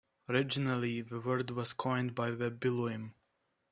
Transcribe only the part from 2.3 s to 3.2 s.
the Biluim.